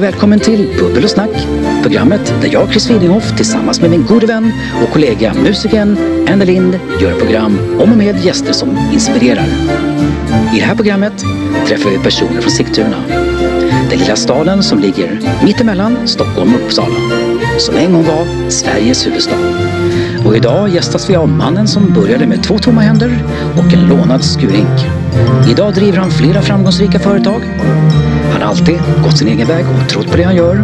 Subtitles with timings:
[0.00, 1.30] Och välkommen till Bubbel och snack.
[1.82, 5.96] Programmet där jag, Chris Widinghoff, tillsammans med min gode vän och kollega musikern
[6.28, 9.46] Anna Lind gör program om och med gäster som inspirerar.
[10.54, 11.24] I det här programmet
[11.66, 12.96] träffar vi personer från Sigtuna.
[13.90, 16.96] Den lilla staden som ligger mittemellan Stockholm och Uppsala.
[17.58, 19.38] Som en gång var Sveriges huvudstad.
[20.26, 23.24] Och idag gästas vi av mannen som började med två tomma händer
[23.56, 24.80] och en lånad skurhink.
[25.50, 27.42] Idag driver han flera framgångsrika företag.
[28.50, 30.56] Alltid gått sin egen väg och trott på det han gör.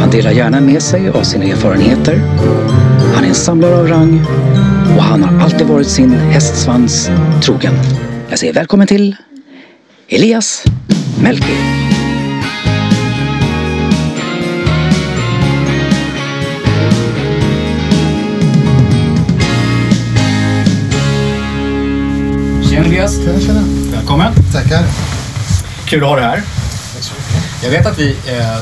[0.00, 2.16] Han delar gärna med sig av sina erfarenheter.
[3.14, 4.24] Han är en samlare av rang
[4.96, 7.10] och han har alltid varit sin hästsvans
[7.42, 7.74] trogen.
[8.28, 9.16] Jag säger välkommen till
[10.08, 10.64] Elias
[11.22, 11.52] Melki.
[22.70, 23.62] Tjena Elias, Tjena, tjena.
[23.92, 24.32] välkommen.
[24.52, 24.84] Tackar.
[25.86, 26.59] Kul att ha dig här.
[27.62, 28.60] Jag vet att vi, eh,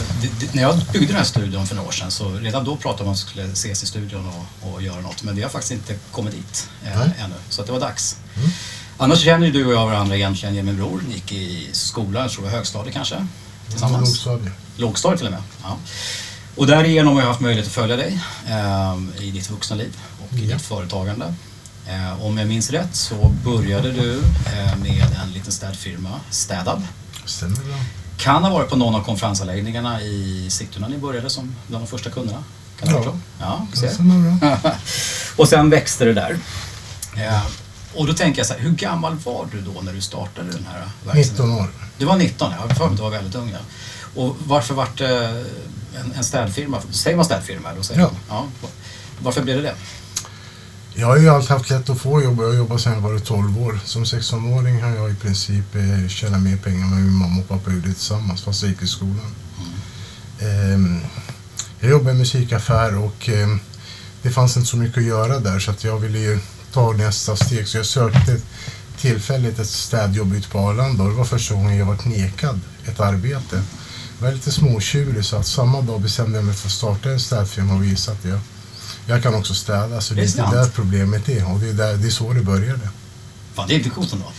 [0.52, 3.08] när jag byggde den här studion för några år sedan så redan då pratade man
[3.08, 4.26] om att vi skulle ses i studion
[4.62, 5.22] och, och göra något.
[5.22, 7.10] Men vi har faktiskt inte kommit dit eh, Nej.
[7.18, 7.34] ännu.
[7.48, 8.16] Så att det var dags.
[8.98, 11.02] Annars känner ju du och jag varandra egentligen genom min bror.
[11.08, 13.26] Ni gick i skolan, jag tror det var högstadiet kanske?
[13.70, 14.08] Tillsammans.
[14.08, 14.52] Lågstadiet.
[14.76, 15.42] Lågstadiet till och med.
[15.62, 15.76] Ja.
[16.56, 20.38] Och därigenom har jag haft möjlighet att följa dig eh, i ditt vuxna liv och
[20.38, 20.54] i Ja.
[20.56, 21.34] ditt företagande.
[21.88, 26.82] Eh, om jag minns rätt så började du eh, med en liten städfirma, Städab.
[27.24, 27.76] Stämmer bra.
[28.18, 32.10] Kan ha varit på någon av konferensanläggningarna i Sigtuna ni började som bland de första
[32.10, 32.44] kunderna.
[32.80, 33.14] Kan Ja.
[33.40, 33.90] Ja, ser.
[35.36, 36.38] och sen växte det där.
[37.16, 37.42] Eh,
[37.94, 40.66] och då tänker jag så här, hur gammal var du då när du startade den
[40.72, 41.32] här verksamheten?
[41.46, 41.68] 19 år.
[41.98, 43.50] Du var 19, jag har för mig du var väldigt ung.
[43.52, 43.58] Ja.
[44.22, 45.44] Och varför vart det
[45.96, 46.78] en, en städfirma?
[46.90, 47.68] Säger man städfirma?
[47.76, 48.06] Då säger Ja.
[48.28, 48.50] man.
[48.62, 48.68] ja.
[49.22, 49.74] Varför blev det det?
[51.00, 52.40] Jag har ju alltid haft lätt att få jobb.
[52.40, 53.80] Jag har jobbat sedan jag var 12 år.
[53.84, 57.70] Som 16-åring har jag i princip eh, tjänat mer pengar med min mamma och pappa
[57.72, 59.34] gjorde tillsammans fast jag gick i skolan.
[60.40, 61.00] Ehm,
[61.80, 63.60] jag jobbade i en musikaffär och ehm,
[64.22, 66.38] det fanns inte så mycket att göra där så att jag ville ju
[66.72, 67.68] ta nästa steg.
[67.68, 68.40] Så jag sökte
[68.96, 73.00] tillfälligt ett städjobb ute på Arlanda och det var första gången jag varit nekad ett
[73.00, 73.62] arbete.
[74.18, 77.20] Jag var lite småtjurig så att samma dag bestämde jag mig för att starta en
[77.20, 78.40] städfirma och visa att jag,
[79.08, 80.00] jag kan också städa.
[80.00, 82.32] Så det Det är inte där problemet är och det är, där, det är så
[82.32, 82.88] det började.
[83.54, 84.32] Fan, det är inte coolt ändå.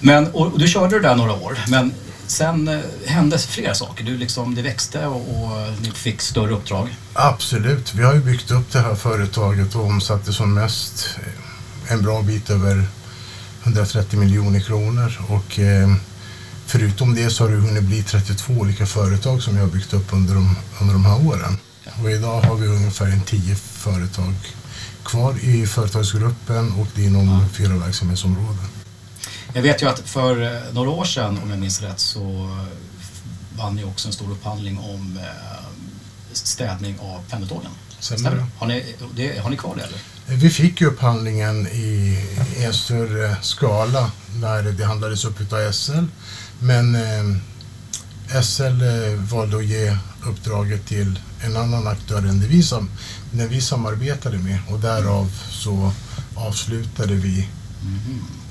[0.00, 1.92] Men, och, och du körde det där några år, men
[2.26, 4.04] sen eh, hände flera saker.
[4.04, 6.96] Du liksom, det växte och, och ni fick större uppdrag.
[7.12, 7.94] Absolut.
[7.94, 12.22] Vi har ju byggt upp det här företaget och omsatte som mest eh, en bra
[12.22, 12.86] bit över
[13.62, 15.18] 130 miljoner kronor.
[15.28, 15.94] Och eh,
[16.66, 20.12] förutom det så har det hunnit bli 32 olika företag som vi har byggt upp
[20.12, 21.58] under de, under de här åren.
[22.02, 24.34] Och idag har vi ungefär en 10 företag
[25.04, 28.68] kvar i företagsgruppen och det är inom fyra verksamhetsområden.
[29.52, 33.58] Jag vet ju att för eh, några år sedan, om jag minns rätt, så eh,
[33.58, 35.58] vann ni också en stor upphandling om eh,
[36.32, 37.70] städning av pendeltågen.
[38.00, 38.46] Stämmer det.
[38.58, 39.98] Har ni, det, har ni kvar det eller?
[40.26, 42.18] Vi fick ju upphandlingen i
[42.64, 44.10] en större skala
[44.40, 46.04] när det handlades upp utav SL.
[46.58, 49.96] Men eh, SL eh, valde att ge
[50.28, 52.90] uppdraget till en annan aktör än det vi, sam-
[53.32, 55.92] den vi samarbetade med och därav så
[56.34, 57.48] avslutade vi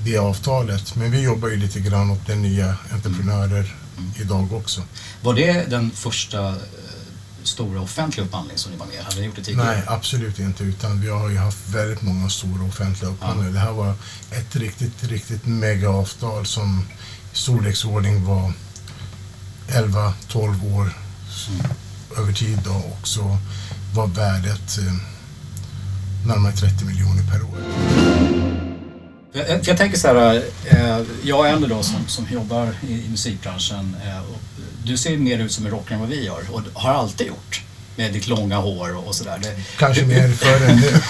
[0.04, 0.96] det avtalet.
[0.96, 3.74] Men vi jobbar ju lite grann åt den nya entreprenörer
[4.16, 4.82] idag också.
[5.22, 6.54] Var det den första eh,
[7.42, 9.04] stora offentliga upphandling som ni var med?
[9.04, 9.66] Hade ni gjort det tidigare?
[9.76, 10.64] Nej, absolut inte.
[10.64, 13.52] Utan vi har ju haft väldigt många stora offentliga upphandlingar.
[13.52, 13.94] Det här var
[14.30, 16.86] ett riktigt, riktigt megaavtal som
[17.32, 18.52] i storleksordning var
[19.68, 20.92] 11-12 år
[22.18, 23.38] över tid då, och så
[23.94, 24.94] var värdet eh,
[26.26, 27.58] närmare 30 miljoner per år.
[29.32, 33.08] Jag, jag tänker så här, eh, jag är en då som, som jobbar i, i
[33.08, 33.96] musikbranschen.
[34.04, 34.22] Eh,
[34.84, 37.62] du ser mer ut som en rockare än vad vi gör och har alltid gjort.
[37.96, 39.40] Med ditt långa hår och, sådär.
[39.78, 40.90] Kanske mer förr än nu.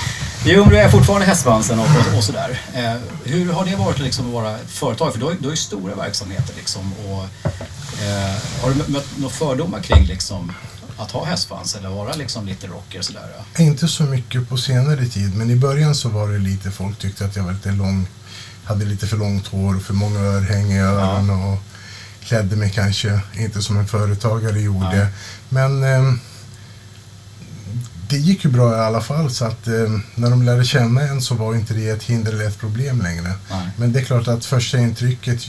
[0.45, 2.61] Jo, men du är fortfarande hästsvansen och, och, och sådär.
[2.75, 2.95] Eh,
[3.25, 5.13] hur har det varit liksom att vara företag?
[5.13, 6.93] För du har, du har ju stora verksamheter liksom.
[6.93, 7.23] Och,
[8.05, 10.53] eh, har du mött- några fördomar kring liksom,
[10.99, 13.29] att ha hästsvans eller vara liksom lite rocker sådär?
[13.57, 13.63] ja?
[13.65, 17.25] Inte så mycket på senare tid, men i början så var det lite, folk tyckte
[17.25, 18.07] att jag var lite lång,
[18.65, 21.59] hade lite för långt hår och för många örhängen i öronen och
[22.25, 24.97] klädde mig kanske inte som en företagare gjorde.
[24.97, 25.07] Nej.
[25.49, 26.15] Men eh,
[28.09, 29.75] det gick ju bra i alla fall så att eh,
[30.15, 33.33] när de lärde känna en så var inte det ett hinder eller ett problem längre.
[33.51, 33.69] Nej.
[33.77, 35.49] Men det är klart att första intrycket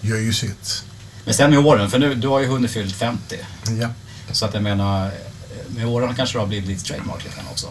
[0.00, 0.84] gör ju sitt.
[1.24, 3.36] Men sen med åren, för nu, du har ju hunnit fyllt 50.
[3.80, 3.88] Ja.
[4.32, 5.10] Så att jag menar,
[5.68, 7.66] med åren kanske det har blivit lite trademark lite också.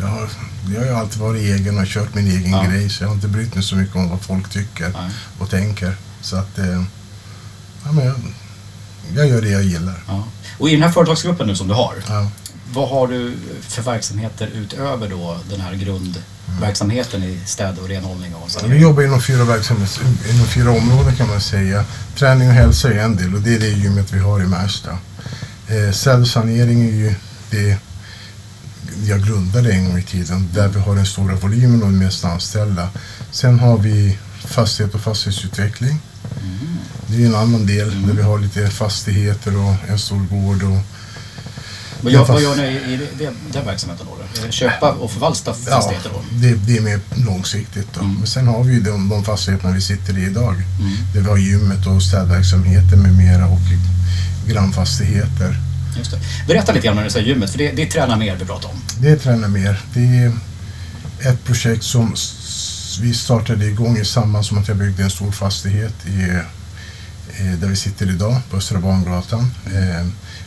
[0.00, 0.28] Jag har,
[0.74, 2.62] jag har ju alltid varit egen och kört min egen Ja.
[2.62, 5.10] grej så jag har inte brytt mig så mycket om vad folk tycker Nej.
[5.38, 5.96] och tänker.
[6.20, 6.82] Så att, eh,
[7.84, 8.14] ja, men jag,
[9.14, 10.02] jag gör det jag gillar.
[10.08, 10.24] Ja.
[10.58, 12.30] Och i den här företagsgruppen nu som du har, Ja.
[12.74, 18.50] Vad har du för verksamheter utöver då den här grundverksamheten i städ och renhållning och
[18.66, 20.00] Vi jobbar inom fyra, verksamhets,
[20.30, 21.84] inom fyra områden kan man säga.
[22.18, 24.90] Träning och hälsa är en del och det är det gymmet vi har i Märsta.
[25.68, 27.14] Eh, Cellsanering är ju
[27.50, 27.78] det
[29.06, 32.24] jag grundade en gång i tiden där vi har den stora volymen och de mest
[32.24, 32.88] anställda.
[33.30, 35.98] Sen har vi fastighet och fastighetsutveckling.
[36.42, 36.76] Mm.
[37.06, 40.62] Det är en annan del där vi har lite fastigheter och en stor gård.
[40.62, 40.93] Och,
[42.04, 42.62] Vad gör, vad ni
[42.92, 44.42] i det- det- den verksamheten då?
[44.46, 46.22] det Köpa och förvalta fastigheter då?
[46.30, 47.88] det, det är mer långsiktigt.
[47.94, 48.00] Då.
[48.00, 48.14] Mm.
[48.14, 50.54] Men sen har vi ju de, de fastigheterna vi sitter i idag.
[50.54, 50.92] Mm.
[51.14, 53.60] Där vi har gymmet och städverksamheten med mera och
[54.48, 55.56] grannfastigheter.
[55.98, 56.20] Just det.
[56.46, 58.68] Berätta lite grann när du säger gymmet, för det, det är träna mer vi pratar
[58.68, 58.76] om.
[59.00, 59.80] Det är Träna Mer.
[59.94, 60.32] Det är
[61.30, 62.14] ett projekt som
[63.00, 66.22] vi startade igång i samband som att jag byggde en stor fastighet i,
[67.40, 69.50] eh, där vi sitter idag, på Östra Bangatan.
[69.66, 70.06] Eh,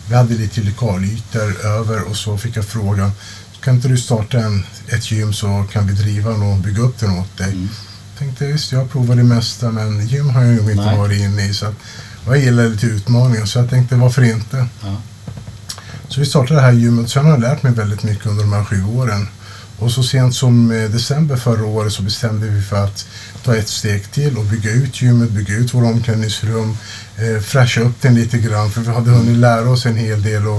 [0.09, 3.11] Vi hade lite lokalytor över och så fick jag frågan
[3.67, 7.19] kan inte du starta en, ett gym så kan vi driva och bygga upp den
[7.19, 7.51] åt dig.
[7.51, 7.69] Mm.
[8.17, 10.97] Tänkte visst, jag provar det mesta men gym har jag nog inte Nej.
[10.97, 11.53] varit inne i.
[11.53, 11.75] Så att,
[12.25, 14.67] jag gillar lite utmaningar så jag tänkte varför inte.
[14.83, 15.01] Ja.
[16.07, 17.09] Så vi startade det här gymmet.
[17.09, 19.27] Sen har jag lärt mig väldigt mycket under de här sju åren.
[19.79, 23.07] Och så sent som eh, december förra året så bestämde vi för att
[23.43, 26.77] ta ett steg till och bygga ut gymmet, bygga ut våra omklädningsrum,
[27.17, 30.47] eh, fräscha upp den lite grann för vi hade hunnit lära oss en hel del
[30.47, 30.57] och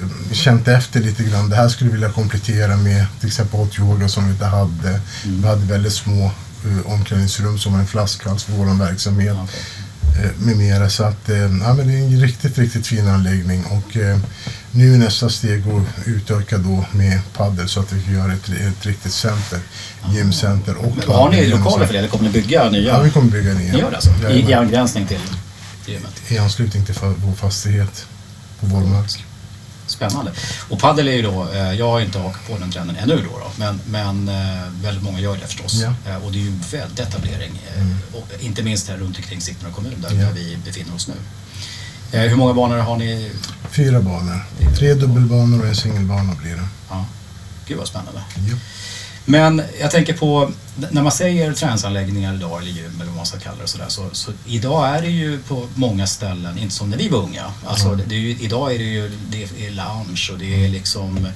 [0.00, 1.50] eh, känt efter lite grann.
[1.50, 5.00] Det här skulle vi vilja komplettera med till exempel hot yoga som vi inte hade.
[5.24, 6.24] Vi hade väldigt små
[6.64, 10.24] eh, omklädningsrum som var en flaskhals för vår verksamhet okej.
[10.24, 10.90] eh, med mera.
[10.90, 11.28] Så att,
[11.62, 13.64] ja, men det är en riktigt, riktigt fin anläggning.
[13.64, 14.18] Och eh,
[14.74, 18.86] nu är nästa steg att utöka då med paddel så att vi göra ett, ett
[18.86, 19.60] riktigt center.
[20.12, 22.82] Gymcenter och Men Har ni lokaler för det eller kommer ni bygga nya?
[22.92, 23.72] Ja, vi kommer bygga nya.
[23.72, 24.10] Ni gör det alltså?
[24.30, 24.50] I.
[24.50, 25.18] I angränsning till
[25.86, 26.12] gymmet?
[26.30, 28.06] I anslutning till vår fastighet
[28.60, 29.24] på vår mark.
[29.86, 30.32] Spännande.
[30.68, 33.38] Och paddel är ju då, eh, jag har inte hakat på den trenden ännu då,
[33.38, 35.74] då men, men eh, väldigt många gör det förstås.
[35.74, 35.94] Ja.
[36.12, 37.96] Eh, Och det är ju en väldig etablering, Mm.
[38.40, 40.26] inte minst här runt omkring Sigtuna kommun där, Ja.
[40.26, 41.14] där vi befinner oss nu.
[42.14, 43.30] Eh, Hur många banor har ni?
[43.70, 44.44] Fyra banor.
[44.78, 46.68] Tre dubbelbanor och en singelbana blir det.
[46.90, 47.06] Ja.
[47.66, 48.20] Gud vad spännande.
[48.50, 48.56] Ja.
[49.24, 50.50] Men jag tänker på,
[50.90, 54.08] när man säger träningsanläggningar idag eller gym eller vad man ska kalla det sådär, så,
[54.12, 57.44] så idag är det ju på många ställen, inte som när vi var unga.
[57.66, 58.00] Alltså, Mm.
[58.08, 61.26] det, är ju, idag är det ju det är lounge och det är liksom,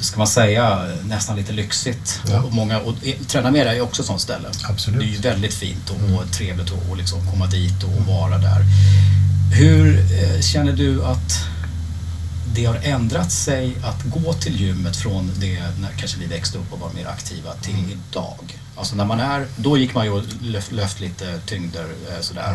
[0.00, 2.20] ska man säga, nästan lite lyxigt.
[2.28, 2.42] Ja.
[2.42, 2.94] Och, många, och
[3.28, 4.48] Träna Mer är ju också ett sånt ställe.
[4.68, 5.00] Absolut.
[5.00, 6.14] Det är ju väldigt fint och, Mm.
[6.14, 8.64] och trevligt att och liksom komma dit och vara där.
[9.52, 11.32] Hur eh, känner du att
[12.54, 16.72] det har ändrat sig att gå till gymmet från det när kanske vi växte upp
[16.72, 17.90] och var mer aktiva till Mm.
[18.10, 18.58] idag?
[18.76, 22.54] Alltså när man är, då gick man ju och löft, löft lite tyngder eh, sådär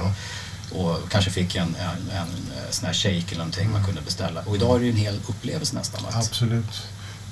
[0.72, 4.02] och, och kanske fick en, en, en eh, sån här shake eller någonting man kunde
[4.02, 4.42] beställa.
[4.42, 6.06] Och idag är det ju en hel upplevelse nästan.
[6.06, 6.82] Att, Absolut.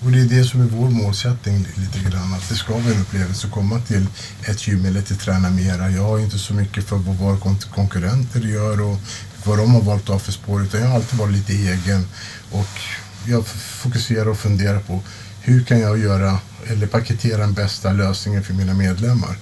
[0.03, 2.33] Och det är det som är vår målsättning li- lite grann.
[2.33, 4.07] Att det ska vara en upplevelse att komma till
[4.43, 5.89] ett gym eller till Träna Mera.
[5.89, 8.97] Jag har inte så mycket för vad våra kon- konkurrenter gör och
[9.45, 10.63] vad de har valt av för spår.
[10.63, 12.07] Utan jag har alltid varit lite egen.
[12.51, 12.79] Och
[13.27, 15.01] jag fokuserar och funderar på
[15.41, 19.37] hur kan jag göra eller paketera den bästa lösningen för mina medlemmar.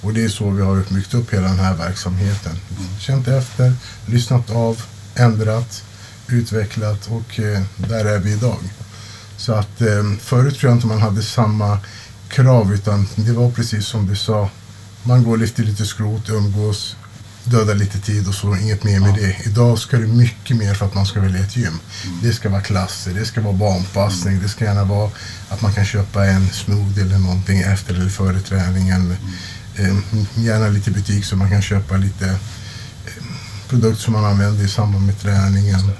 [0.00, 2.52] Och det är så vi har byggt upp hela den här verksamheten.
[2.98, 3.72] Känt efter,
[4.06, 4.82] lyssnat av,
[5.14, 5.84] ändrat,
[6.28, 8.58] utvecklat och eh, där är vi idag.
[9.36, 11.78] Så att eh, förut tror jag inte man hade samma
[12.28, 14.50] krav utan det var precis som du sa.
[15.02, 16.96] Man går lite lite skrot, umgås,
[17.44, 19.16] dödar lite tid och så, inget mer med Ja.
[19.16, 19.36] det.
[19.50, 21.78] Idag ska det mycket mer för att man ska välja ett gym.
[22.22, 25.10] Det ska vara klasser, det ska vara barnpassning, det ska gärna vara
[25.48, 29.16] att man kan köpa en smoothie eller någonting efter eller före träningen.
[29.76, 29.96] Eh,
[30.34, 32.26] gärna lite butik så man kan köpa lite
[33.06, 33.24] eh,
[33.68, 35.90] produkter som man använder i samband med träningen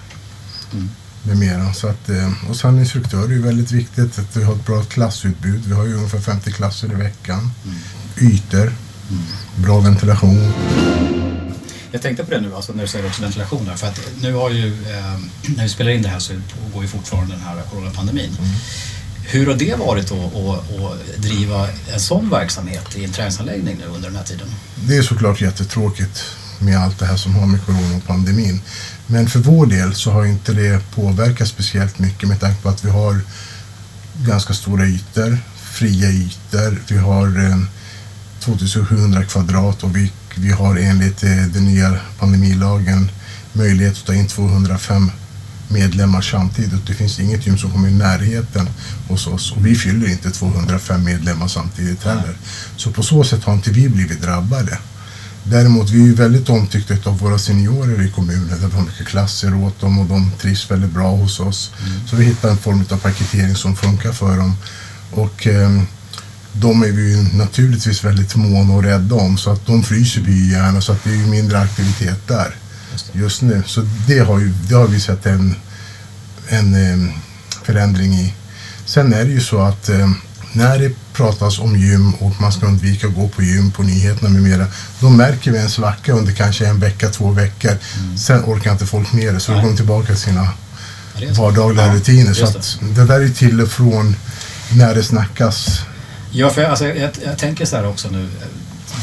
[0.73, 0.89] Mm.
[1.23, 1.75] med mera.
[1.75, 4.83] Så att, eh, och sen instruktörer är ju väldigt viktigt att vi har ett bra
[4.83, 5.63] klassutbud.
[5.67, 7.51] Vi har ju ungefär 50 klasser i veckan.
[7.65, 7.77] Mm.
[8.33, 8.73] Ytor,
[9.57, 10.53] bra ventilation.
[11.93, 14.33] Jag tänkte på det nu, alltså när du säger också ventilation där, för att nu
[14.33, 15.19] har ju, eh,
[15.57, 18.37] när vi spelar in det här så pågår ju fortfarande den här coronapandemin.
[19.25, 24.17] Hur har det varit att, driva en sån verksamhet i en träningsanläggning nu under den
[24.17, 24.49] här tiden?
[24.75, 26.25] Det är såklart jättetråkigt
[26.59, 28.61] med allt det här som har med corona och pandemin.
[29.07, 32.85] Men för vår del så har inte det påverkat speciellt mycket med tanke på att
[32.85, 33.21] vi har
[34.27, 36.83] ganska stora ytor, fria ytor.
[36.89, 37.59] Vi har eh,
[38.41, 43.11] 2700 kvadrat och vi, vi har enligt eh, den nya pandemilagen
[43.53, 45.11] möjlighet att ta in 205
[45.69, 46.87] medlemmar samtidigt.
[46.87, 48.69] Det finns inget gym som kommer i närheten
[49.09, 52.37] hos oss och vi fyller inte 205 medlemmar samtidigt heller.
[52.77, 54.79] Så på så sätt har inte vi blivit drabbade.
[55.45, 58.49] Däremot, vi är väldigt omtyckta av våra seniorer i kommunen.
[58.49, 61.71] Där vi har mycket klasser åt dem och de trivs väldigt bra hos oss.
[62.07, 64.57] Så vi hittar en form av paketering som funkar för dem.
[65.11, 65.83] Och eh,
[66.53, 69.39] de är vi ju naturligtvis väldigt måna och rädda om.
[69.39, 70.81] Så att de fryser vi ju gärna.
[70.81, 72.55] Så att det är ju mindre aktivitet där
[72.93, 73.19] Just det.
[73.19, 73.63] just nu.
[73.67, 75.55] Så det har, ju, det har vi sett en,
[76.49, 77.13] en
[77.63, 78.35] förändring i.
[78.85, 79.91] Sen är det ju så att
[80.53, 84.29] när det pratas om gym och man ska undvika att gå på gym på nyheterna
[84.29, 84.67] med mera,
[85.01, 87.77] då märker vi en svacka under kanske en vecka, två veckor.
[88.17, 89.65] Sen orkar inte folk med det, så då Nej.
[89.65, 90.49] går de tillbaka till sina
[91.19, 92.35] det vardagliga Ja, rutiner.
[92.35, 94.17] Så att det där är till och från
[94.73, 95.81] när det snackas.
[96.33, 98.29] Ja, för alltså, jag, jag tänker så här också nu.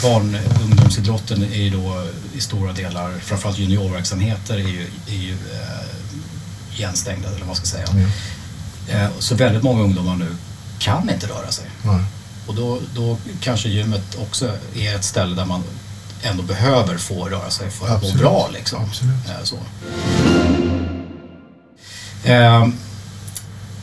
[0.04, 2.04] Barn och ungdomsidrotten är ju då
[2.34, 7.66] i stora delar, framförallt juniorverksamheter, är ju, är ju eh, igenstängda eller vad man ska
[7.66, 7.86] säga.
[8.88, 10.28] Eh, så väldigt många ungdomar nu
[10.80, 11.66] kan inte röra sig.
[11.86, 12.00] Ja.
[12.48, 15.64] Och då, då kanske gymmet också är ett ställe där man
[16.24, 18.18] ändå behöver få röra sig för att må Absolut.
[18.18, 18.50] bra.
[18.54, 18.84] Liksom.
[18.84, 19.30] Absolut.
[19.30, 19.58] Eh, så.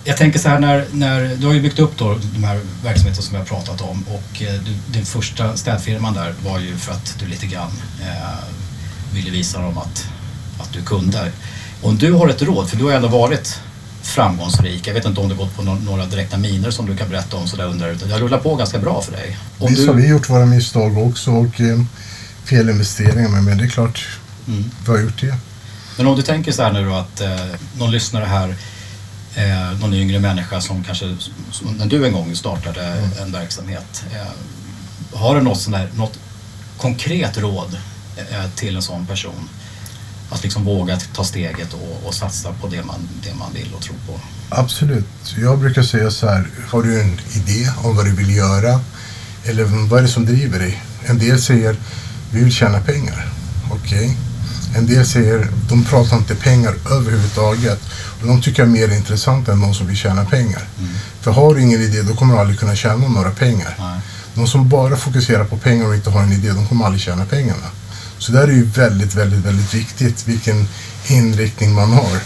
[0.07, 3.23] Jag tänker så här när, när du har ju byggt upp då de här verksamheterna
[3.23, 6.93] som vi har pratat om och eh, du, din första städfirman där var ju för
[6.93, 7.71] att du lite grann
[8.01, 8.45] eh,
[9.15, 10.09] ville visa dem att,
[10.59, 11.33] att du kunde.
[11.83, 13.61] Om du har ett råd, för du har ändå varit
[14.03, 14.87] framgångsrik.
[14.87, 17.47] Jag vet inte om du gått på några direkta miner som du kan berätta om
[17.47, 19.39] sådär under utan jag rullar på ganska bra för dig.
[19.59, 21.81] Om Visst du, har vi gjort våra misstag också och eh,
[22.45, 24.07] felinvesteringar, men, men det är klart
[24.49, 24.71] mm.
[24.87, 25.37] vi har gjort det.
[25.97, 27.31] Men om du tänker så här nu då att eh,
[27.79, 28.57] någon lyssnare här,
[29.35, 31.17] eh, någon yngre människa som kanske,
[31.51, 36.19] som, när du en gång startade en verksamhet, eh, har du något, sån där, något
[36.79, 37.79] konkret råd
[38.17, 39.49] eh, till en sån person?
[40.31, 43.83] Att liksom våga ta steget och, och satsa på det man, det man vill och
[43.83, 44.21] tror på.
[44.49, 45.35] Absolut.
[45.37, 48.81] Jag brukar säga så här, har du en idé om vad du vill göra?
[49.45, 50.83] Eller vad är det som driver dig?
[51.07, 51.77] En del säger,
[52.33, 53.29] vi vill tjäna pengar.
[53.71, 54.17] Okej.
[54.77, 57.81] En del säger, de pratar inte pengar överhuvudtaget.
[58.21, 60.69] Och de tycker jag är mer intressant än de som vill tjäna pengar.
[61.21, 63.77] För har du ingen idé, då kommer du aldrig kunna tjäna några pengar.
[63.79, 64.01] Nej.
[64.35, 67.25] De som bara fokuserar på pengar och inte har en idé, de kommer aldrig tjäna
[67.25, 67.67] pengarna.
[68.19, 70.69] Så där är ju väldigt, väldigt, väldigt viktigt vilken
[71.07, 72.19] inriktning man har.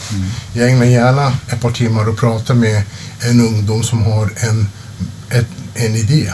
[0.52, 2.83] Jag ägnar gärna ett par timmar och pratar med
[3.21, 4.69] en ungdom som har en,
[5.31, 6.33] ett, en idé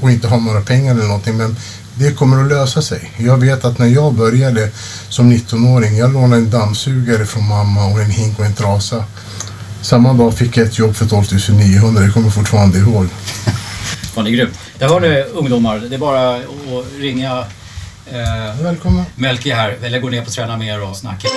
[0.00, 1.36] och inte har några pengar eller någonting.
[1.36, 1.56] Men
[1.98, 3.12] det kommer att lösa sig.
[3.16, 4.70] Jag vet att när jag började
[5.08, 9.04] som 19-åring, jag lånade en dammsugare från mamma och en hink och en trasa.
[9.82, 13.08] Samma dag fick jag ett jobb för 12 900, det kommer jag fortfarande ihåg.
[14.14, 14.58] Fan, det är grymt.
[14.78, 16.42] Jag hör det ungdomar, det är bara att
[16.98, 17.44] ringa
[18.06, 19.04] eh, Välkomna.
[19.16, 21.28] Melke här, eller gå ner på Träna Mer och snacka.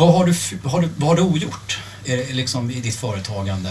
[0.00, 0.34] Vad, har du,
[0.68, 3.70] har du, vad har du ogjort är liksom, i ditt företagande?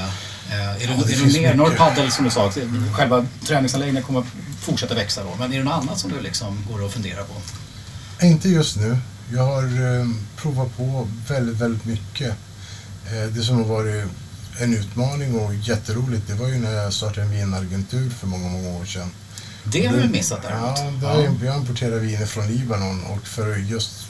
[0.50, 2.52] Eh, är det, det är det mer, nu har du paddel som du sa,
[2.94, 4.24] själva träningsanläggningen kommer
[4.62, 7.34] fortsätta växa då, men är det något annat som du liksom går och funderar på?
[8.26, 8.98] Inte just nu.
[9.34, 12.34] Jag har eh, provat på väldigt, väldigt mycket.
[13.06, 14.06] Eh, det som har varit
[14.60, 18.70] en utmaning och jätteroligt, det var ju när jag startade en vinagentur för många, många
[18.70, 19.12] år sedan.
[19.64, 20.78] Det har vi missat däremot.
[20.78, 24.09] Ja, då har jag, importerar viner från Libanon och för just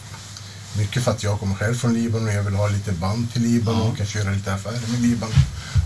[0.77, 3.41] mycket för att jag kommer själv från Libanon och jag vill ha lite band till
[3.41, 5.33] Libanon och kan köra lite affärer med Libanon.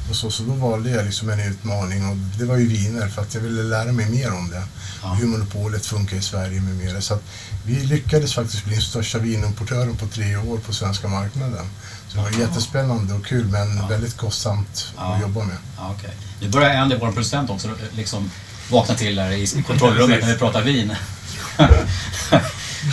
[0.09, 3.21] Och så, så då valde jag liksom en utmaning och det var ju viner för
[3.21, 4.63] att jag ville lära mig mer om det.
[5.03, 5.13] Ja.
[5.13, 7.01] Hur monopolet funkar i Sverige med mera.
[7.01, 7.19] Så
[7.65, 11.65] vi lyckades faktiskt bli den största vinimportören på tre år på svenska marknaden.
[12.07, 13.87] Så det var jättespännande och kul men Ja.
[13.87, 15.15] väldigt kostsamt Ja.
[15.15, 15.57] att jobba med.
[15.77, 16.13] Ja, okej.
[16.41, 18.31] Nu börjar Andy, vår producent också, liksom
[18.71, 20.95] vakna till där i kontrollrummet när vi pratar vin.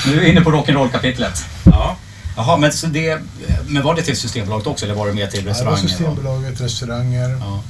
[0.06, 1.44] nu är vi inne på rock'n'roll-kapitlet.
[1.64, 1.96] Ja.
[2.36, 3.20] Jaha, men, så det,
[3.66, 5.88] men var det till Systembolaget också eller var det mer till Det var restauranger?
[5.88, 7.62] Systembolaget, restauranger, Ja.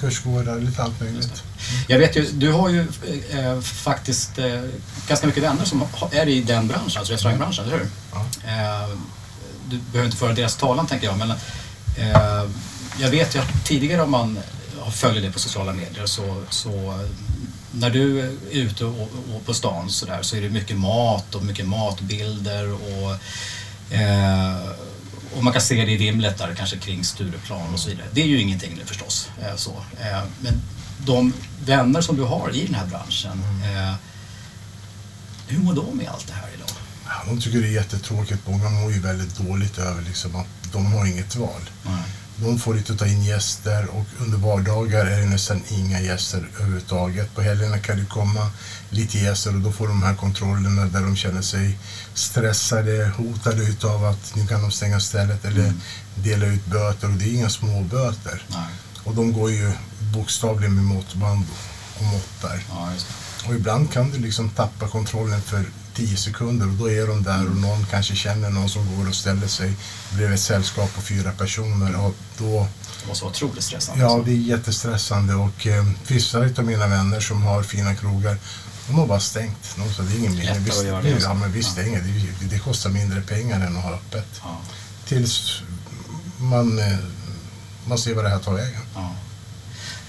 [0.00, 1.42] kursgårdar, lite allt möjligt.
[1.88, 2.80] Jag vet ju, du har ju
[3.30, 4.60] eh, faktiskt eh,
[5.08, 5.82] ganska mycket vänner som
[6.12, 7.86] är i den branschen, alltså restaurangbranschen, eller hur?
[8.12, 8.18] Ja.
[8.44, 8.88] Eh,
[9.70, 11.30] du behöver inte föra deras talan tänker jag, men
[11.96, 12.44] eh,
[12.98, 14.38] jag vet ju att tidigare om man
[14.92, 16.98] följer det på sociala medier så, så
[17.80, 21.34] när du är ute och, och på stan så, där, så är det mycket mat
[21.34, 23.12] och mycket matbilder och,
[23.94, 24.70] eh,
[25.36, 28.06] och man kan se det i vimlet där kanske kring Stureplan och så vidare.
[28.12, 29.30] Det är ju ingenting nu förstås.
[29.42, 29.70] Eh, så.
[29.70, 30.62] Eh, men
[31.06, 31.32] de
[31.64, 33.94] vänner som du har i den här branschen, eh,
[35.48, 36.70] hur mår de med allt det här idag?
[37.06, 38.46] Ja, de tycker det är jättetråkigt.
[38.48, 41.70] Många mår ju väldigt dåligt över liksom att de har inget val.
[41.82, 42.02] Nej.
[42.38, 47.34] De får inte ta in gäster och under vardagar är det nästan inga gäster överhuvudtaget.
[47.34, 48.50] På helgerna kan det komma
[48.90, 51.78] lite gäster och då får de här kontrollerna där de känner sig
[52.14, 55.80] stressade, hotade utav att nu kan de stänga stället eller Mm.
[56.14, 58.42] dela ut böter och det är inga små böter.
[58.48, 58.66] Nej.
[59.04, 59.72] Och de går ju
[60.14, 61.44] bokstavligen med måttband
[61.98, 62.62] och måttar.
[62.68, 62.90] Ja.
[63.48, 65.64] Och ibland kan du liksom tappa kontrollen för
[65.96, 69.14] 10 sekunder och då är de där och någon kanske känner någon som går och
[69.14, 69.72] ställer sig
[70.14, 72.66] bredvid ett sällskap på fyra personer och då,
[73.02, 74.02] Det måste vara otroligt stressande.
[74.04, 74.24] ja alltså.
[74.30, 78.36] det är jättestressande och eh, vissa av mina vänner som har fina krogar
[78.88, 79.76] de har bara stängt.
[79.76, 80.64] De sa det är ingen mening.
[80.64, 81.34] Vi, det, ja, alltså.
[81.34, 81.66] men vi Ja.
[81.66, 82.00] stänger.
[82.40, 84.26] Det, det kostar mindre pengar än att ha öppet.
[84.42, 84.60] Ja,
[85.06, 85.62] Tills
[86.38, 86.98] man, eh,
[87.86, 88.80] man ser vad det här tar vägen.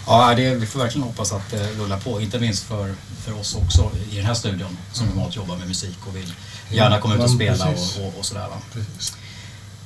[0.08, 0.30] Ja.
[0.30, 2.22] Ja, det, vi får verkligen hoppas att det rullar på.
[2.22, 2.96] Inte minst för,
[3.26, 6.34] för oss också i den här studion som normalt jobbar med musik och vill
[6.70, 7.98] gärna komma ut och Ja, spela precis.
[7.98, 8.48] och, och, och sådär.
[8.48, 8.62] Va?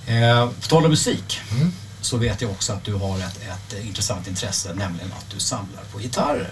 [0.08, 1.72] Eh, på tal om musik Mm.
[2.02, 5.84] så vet jag också att du har ett, ett intressant intresse, nämligen att du samlar
[5.92, 6.52] på gitarrer.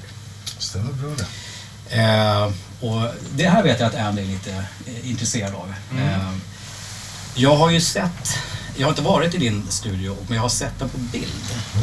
[0.58, 1.26] Stämmer bra det.
[1.98, 4.52] Eh, och det här vet jag att Andy är lite
[4.86, 5.74] eh, intresserad av.
[6.00, 6.34] Eh,
[7.36, 8.38] jag har ju sett,
[8.80, 11.34] jag har inte varit i din studio, men jag har sett den på bild.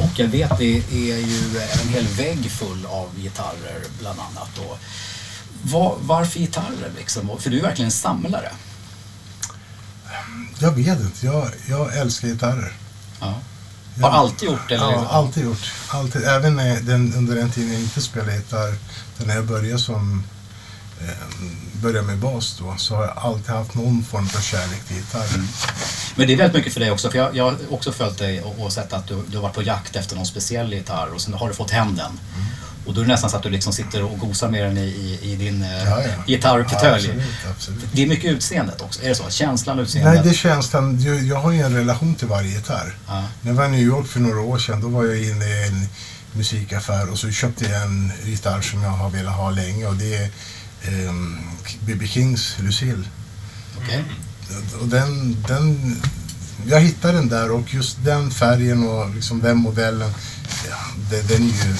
[0.02, 4.58] Och jag vet det är ju en hel vägg full av gitarrer bland annat.
[4.58, 4.78] Och
[5.62, 7.30] var, varför gitarrer liksom?
[7.40, 8.52] För du är verkligen en samlare.
[10.58, 11.26] Jag vet inte.
[11.26, 12.72] Jag, jag älskar gitarrer.
[13.20, 13.34] Ja.
[13.94, 14.92] Jag- Har alltid gjort eller?
[14.92, 15.72] Ja, alltid gjort.
[15.88, 16.24] Alltid.
[16.24, 18.74] Även den, under den tiden jag inte spelade gitarr,
[19.26, 20.22] när jag började som
[21.00, 21.08] eh,
[21.72, 25.48] började med bas då, så har jag alltid haft någon form av kärlek till gitarren.
[26.16, 28.40] Men det är väldigt mycket för dig också, för jag, jag har också följt dig
[28.42, 31.20] och, och sett att du, du har varit på jakt efter någon speciell gitarr och
[31.20, 32.20] sen har du fått hem den.
[32.86, 34.80] Och då är det nästan så att du liksom sitter och gosar med den i,
[34.80, 36.08] i, i din eh, Ja, ja.
[36.26, 37.08] gitarrportfölj.
[37.44, 39.30] Ja, det är mycket utseendet också, är det så?
[39.30, 40.14] Känslan, utseendet?
[40.14, 42.94] Nej, det känns den, jag, har ju en relation till varje gitarr.
[43.06, 43.24] Ja.
[43.40, 45.66] När jag var i New York för några år sedan, då var jag inne i
[45.68, 45.88] en
[46.32, 50.16] musikaffär och så köpte jag en gitarr som jag har velat ha länge och det
[50.16, 50.30] är
[50.88, 51.38] ehm,
[51.80, 52.06] B.B.
[52.06, 53.04] Kings Lucille.
[53.78, 54.04] Okej.
[54.80, 55.96] Och den, den,
[56.66, 60.12] jag hittade den där och just den färgen och liksom den modellen,
[60.70, 60.76] ja,
[61.10, 61.76] den, den är ju,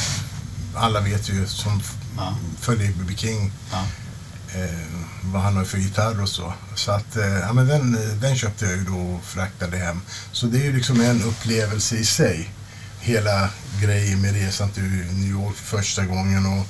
[0.75, 1.83] alla vet ju som
[2.19, 2.37] Ja.
[2.61, 3.15] följer B.B.
[3.17, 3.85] King Ja.
[4.61, 4.71] eh,
[5.25, 6.53] vad han har för gitarr och så.
[6.75, 10.01] Så att, eh, ja, men den, den köpte jag ju då och fraktade hem.
[10.33, 12.51] Så det är ju liksom en upplevelse i sig.
[13.01, 13.49] Hela
[13.83, 16.67] grejen med resan till New York första gången och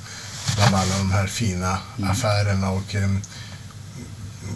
[0.55, 2.09] bland alla de här fina Mm.
[2.11, 2.69] affärerna.
[2.69, 3.09] Och, eh,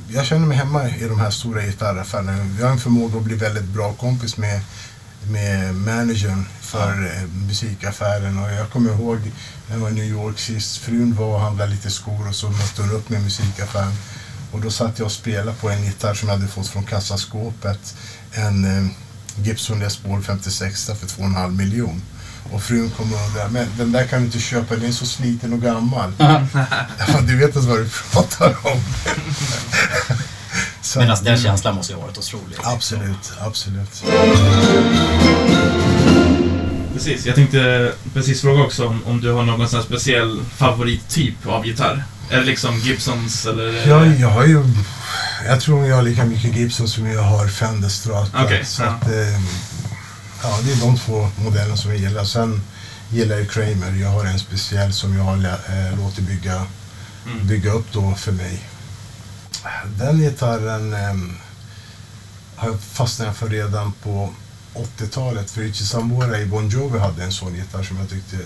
[0.10, 2.38] jag känner mig hemma i de här stora gitarraffärerna.
[2.60, 4.62] Jag har en förmåga att bli väldigt bra kompis med,
[5.32, 8.38] med managern för eh, musikaffären.
[8.38, 9.20] Och jag kommer ihåg
[9.68, 10.78] när jag var i New York sist.
[10.78, 13.94] Frun var och handlade lite skor och så mötte hon upp med musikaffären.
[14.52, 17.96] Och då satt jag och spelade på en gitarr som jag hade fått från kassaskåpet.
[18.32, 18.92] En eh,
[19.36, 22.02] Gibson Les Paul 56 för 2,5 miljon.
[22.52, 25.06] Och frun kommer och undrar, men den där kan du inte köpa, den är så
[25.06, 26.14] sliten och gammal.
[26.18, 26.42] ja,
[27.28, 28.82] du vet inte vad du pratar om.
[30.82, 32.58] Så Men alltså, den känslan måste ju ha varit otrolig.
[32.64, 34.04] Absolut, absolut.
[36.94, 41.48] Precis, jag tänkte precis fråga också om, om du har någon sån här speciell favorittyp
[41.48, 42.04] av gitarr?
[42.30, 43.88] Är det liksom Gibsons eller?
[43.88, 44.64] Jag, jag har ju,
[45.46, 48.44] jag tror jag har lika mycket Gibson som jag har Fender Strata.
[48.46, 48.88] Okej, så ja.
[48.88, 49.42] att, eh,
[50.44, 52.24] ja, det är de två modellerna som jag gillar.
[52.24, 52.62] Sen
[53.12, 53.92] gillar jag Kramer.
[54.02, 56.66] Jag har en speciell som jag har eh, låtit bygga,
[57.26, 57.48] Mm.
[57.48, 58.64] bygga upp då för mig.
[60.00, 61.16] Den gitarren eh,
[62.56, 64.30] har jag fastnat för redan på
[64.74, 65.52] 80-talet.
[65.52, 68.38] För Richie Sambora i Bon Jovi hade en sån gitarr som jag tyckte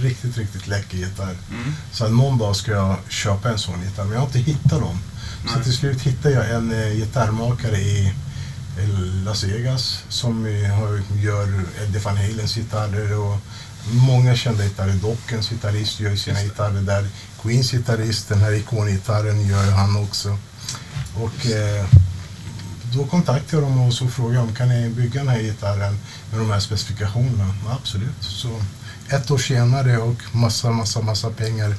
[0.00, 1.36] riktigt, riktigt läcker gitarr.
[1.50, 1.74] Mm.
[1.92, 4.98] Så någon dag ska jag köpa en sån gitarr, men jag har inte hittat dem.
[5.54, 8.12] Så till slut hittade jag en eh, gitarrmakare i
[9.24, 10.46] Las Vegas som
[11.22, 13.38] gör Eddie Van Halens gitarrer och
[13.90, 14.94] många kända gitarrer.
[14.94, 17.06] Dockens gitarrist gör sina gitarrer där.
[17.42, 20.38] Queens gitarrist, den här ikongitarren gör han också.
[21.14, 21.86] Och eh,
[22.92, 25.98] då kontaktade jag dem och så frågade jag om kan ni bygga den här gitarren
[26.30, 27.54] med de här specifikationerna.
[27.68, 28.16] Absolut.
[28.20, 28.62] Så
[29.08, 31.74] ett år senare och massa, massa, massa pengar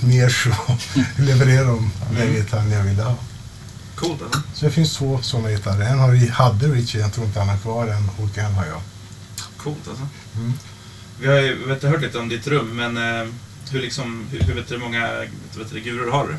[0.00, 0.50] mer så
[1.22, 3.16] levererade de den gitarren jag ville ha.
[4.02, 4.40] Coolt alltså.
[4.54, 5.86] Så det finns två sådana gitarrer.
[5.86, 8.80] En har, hade Richie, jag tror inte han har kvar en, och en har jag.
[9.56, 10.08] Coolt alltså.
[10.36, 10.52] Mm.
[11.20, 13.28] Vi har ju vet, du, hört lite om ditt rum, men eh,
[13.70, 15.08] hur, liksom, hur, hur vet du hur många
[15.56, 16.36] vet du, guror har du?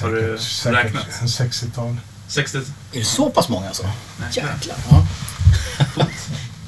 [0.00, 0.36] Har du
[0.70, 1.06] räknat?
[1.20, 1.96] en 60-tal.
[2.28, 2.58] 60?
[2.58, 3.82] Är det så pass många alltså?
[4.20, 4.28] Nej.
[4.32, 4.76] Jäklar.
[4.90, 5.06] Ja.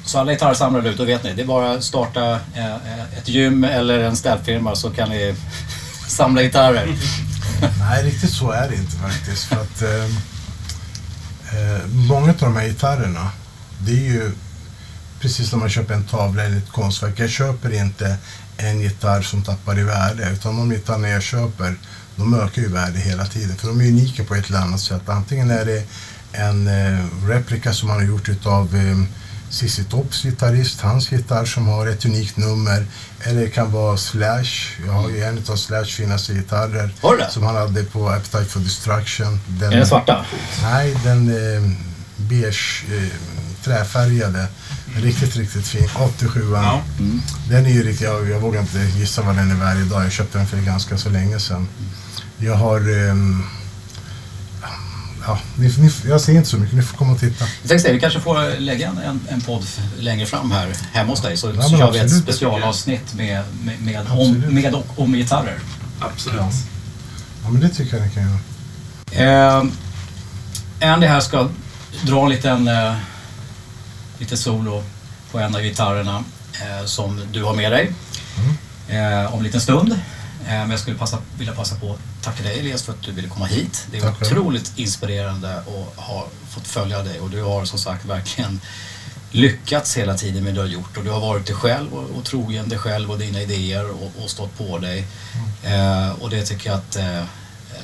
[0.05, 1.33] Så alla gitarrsamlare ut, då vet ni.
[1.33, 2.75] Det är bara att starta eh,
[3.17, 5.35] ett gym eller en städfirma så kan ni
[6.07, 6.87] samla gitarrer.
[7.79, 9.43] Nej, riktigt så är det inte faktiskt.
[9.43, 10.05] För att, eh,
[11.59, 13.31] eh, många av de här gitarrerna,
[13.79, 14.31] det är ju
[15.19, 17.19] precis som man köper en tavla eller ett konstverk.
[17.19, 18.17] Jag köper inte
[18.57, 21.75] en gitarr som tappar i värde utan de gitarrerna jag köper
[22.15, 25.09] de ökar ju värde hela tiden för de är unika på ett eller annat sätt.
[25.09, 25.83] Antingen är det
[26.31, 28.97] en eh, replika som man har gjort utav eh,
[29.53, 32.85] Cissi Tops gitarrist, hans gitarr som har ett unikt nummer.
[33.23, 36.89] Eller det kan vara Slash, jag har ju en av Slash finaste gitarrer.
[37.01, 37.29] Har du det?
[37.31, 39.39] Som han hade på Appetite for Destruction.
[39.47, 40.25] Den, Är den svarta?
[40.63, 41.71] Nej, den eh,
[42.17, 43.07] beige eh,
[43.63, 44.47] träfärgade.
[44.95, 45.89] Riktigt, riktigt fin.
[46.17, 46.81] 87 Ja.
[47.49, 50.05] Den är ju riktigt, jag, jag vågar inte gissa vad den är värd idag.
[50.05, 51.67] Jag köpte den för ganska så länge sedan.
[52.37, 53.09] Jag har...
[53.09, 53.43] ehm,
[55.27, 57.45] ja, ni, ni, jag ser inte så mycket, ni får komma och titta.
[57.61, 59.65] Jag tänkte säga, vi kanske får lägga en, en, en podd
[59.99, 63.81] längre fram här hemma hos dig så, Ja, så kör vi ett specialavsnitt med, med,
[63.81, 64.53] med, om, Absolut.
[64.53, 65.59] med och om gitarrer.
[65.99, 66.39] Absolut.
[66.39, 66.51] Ja.
[67.43, 69.59] Ja, men det tycker jag ni kan göra.
[69.59, 71.49] Eh, Andy här ska
[72.01, 72.95] dra en liten eh,
[74.17, 74.83] lite solo
[75.31, 77.91] på en av gitarrerna eh, som du har med dig
[78.87, 79.99] eh, om en liten stund.
[80.47, 83.11] Eh, men jag skulle passa, vilja passa på att tacka dig Elias för att du
[83.11, 83.87] ville komma hit.
[83.91, 88.05] Det är Tack otroligt inspirerande att ha fått följa dig och du har som sagt
[88.05, 88.61] verkligen
[89.31, 92.17] lyckats hela tiden med det du har gjort och du har varit dig själv och,
[92.17, 95.05] och trogen dig själv och dina idéer och, och stått på dig.
[95.63, 97.23] Eh, och det tycker jag att eh,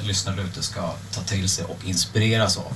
[0.04, 2.74] lyssnare ute ska ta till sig och inspireras av.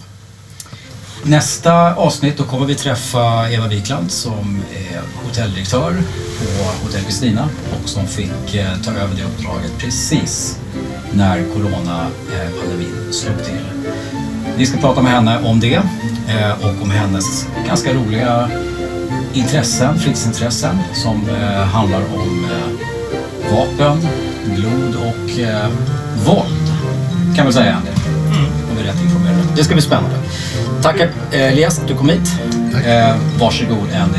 [1.26, 5.94] Nästa avsnitt då kommer vi träffa Eva Wikland som är hotelldirektör
[6.40, 10.60] på Hotell Kristina och som fick eh, ta över det uppdraget precis
[11.14, 13.66] när coronapandemin slog till.
[14.58, 15.76] Vi ska prata med henne om det
[16.28, 18.50] eh, och om hennes ganska roliga
[19.34, 22.48] intressen, fritidsintressen som eh, handlar om
[23.52, 24.08] vapen,
[24.56, 25.30] blod och
[26.26, 26.74] våld.
[27.36, 27.82] Kan man säga
[28.84, 29.44] om vi är rätt informerade.
[29.56, 30.16] Det ska bli spännande.
[30.82, 32.32] Tack eh, Elias att du kom hit.
[32.74, 32.86] Tack.
[32.86, 34.18] Eh, varsågod Andy.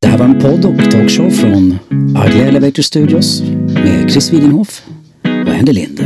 [0.00, 1.78] Det här var en podd och talkshow från
[2.26, 3.42] Ugly Elevator Studios
[3.84, 4.82] med Chris Widinghoff
[5.46, 6.00] och Andy Lind.